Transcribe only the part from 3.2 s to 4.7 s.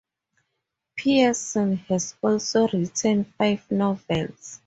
five novels.